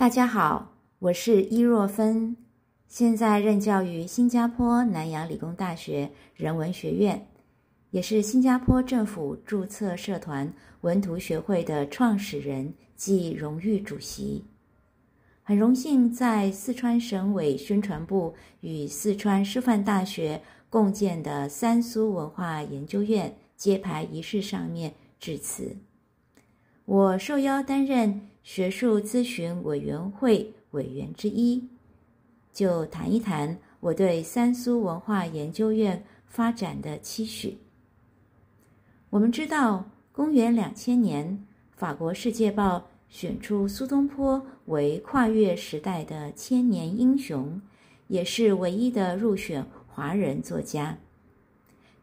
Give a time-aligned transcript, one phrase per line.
[0.00, 2.34] 大家好，我是伊若芬，
[2.88, 7.26] 现在任教于新加坡南洋理工大学人文学院，
[7.90, 10.50] 也是新加坡政府注册社团
[10.80, 14.46] 文图学会的创始人暨荣誉主席。
[15.42, 20.40] 很荣幸在四川省委宣传部与四川师范大学
[20.70, 25.76] 共建的三苏文化研究院揭牌仪式上面致辞。
[26.86, 31.68] 我受邀担任学术咨询委员会委员之一，
[32.52, 37.58] 就谈一谈我对三苏文化研究院发展的期许。
[39.10, 47.60] 我们知道，公元两千年，法国《世界报》选出苏东坡为跨越时代的千年英雄，
[48.08, 50.98] 也是唯一的入选华人作家，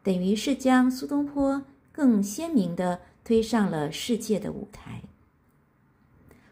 [0.04, 1.62] 等于是将苏东坡
[1.92, 3.00] 更鲜明的。
[3.28, 5.04] 推上了世界的舞台。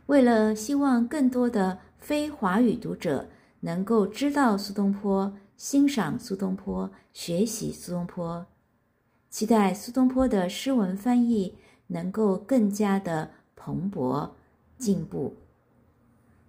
[0.08, 3.28] 为了希望更多的非华语读者
[3.62, 8.46] 能够知道苏东坡、欣赏苏东坡、学习苏东坡，
[9.30, 11.56] 期待苏东坡的诗文翻译
[11.88, 14.30] 能够更加的蓬勃
[14.78, 15.38] 进步。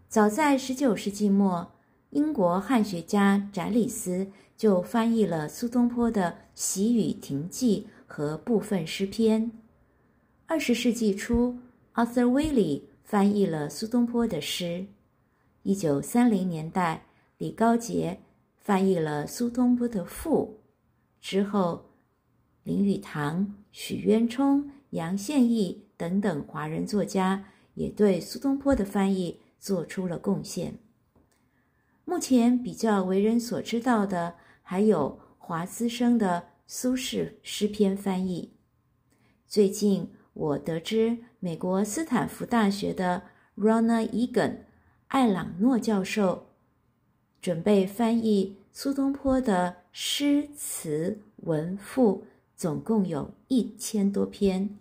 [0.09, 1.73] 早在十九世纪末，
[2.11, 9.51] 英国汉学家翟里斯就翻译了苏东坡的《喜雨亭记》和部分诗篇。
[10.47, 11.59] 二十世纪初
[11.95, 14.85] ，Arthur w i l l y 翻译了苏东坡的诗。
[15.63, 17.07] 一九三零年代，
[17.39, 18.19] 李高洁
[18.57, 20.59] 翻译了苏东坡的赋。
[21.21, 21.87] 之后，
[22.65, 30.77] 林语堂、许渊冲、杨宪益等等华人作家也对苏东坡的翻译做出了贡献。
[32.05, 38.53] 目前比较为人所知道的，还有华资生的苏轼诗篇翻译。
[39.47, 40.11] 最近。
[40.37, 43.23] 我得知，美国斯坦福大学的
[43.57, 44.59] Rona Egan
[45.09, 46.49] 艾朗诺教授
[47.41, 54.77] 准备翻译苏东坡的诗词文赋，总共有一千多篇，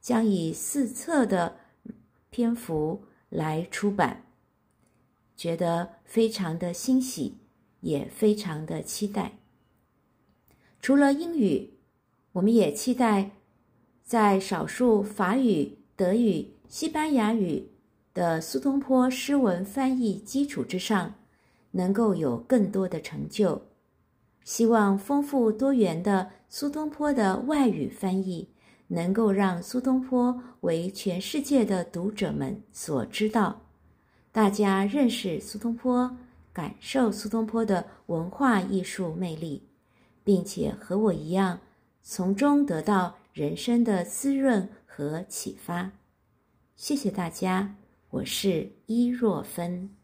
[0.00, 1.56] 将以四册的
[2.30, 4.26] 篇幅来出版，
[5.36, 7.38] 觉得非常的欣喜，
[7.80, 9.38] 也非常的期待。
[10.80, 11.72] 除了英语，
[12.30, 13.32] 我们也期待。
[14.08, 17.68] 在少数法语、德语、西班牙语
[18.14, 21.12] 的苏东坡诗文翻译基础之上，
[21.72, 23.60] 能够有更多的成就。
[24.44, 28.48] 希望丰富多元的苏东坡的外语翻译，
[28.86, 33.60] 能够让苏东坡为全世界的读者们所知道，
[34.32, 36.16] 大家认识苏东坡，
[36.50, 39.68] 感受苏东坡的文化艺术魅力，
[40.24, 41.60] 并且和我一样，
[42.02, 43.17] 从中得到。
[43.32, 45.92] 人生的滋润和启发，
[46.74, 47.76] 谢谢大家，
[48.10, 49.97] 我是伊若芬。